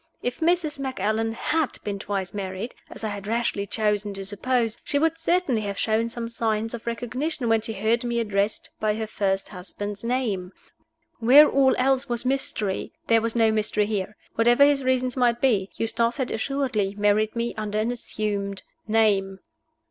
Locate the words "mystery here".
13.51-14.17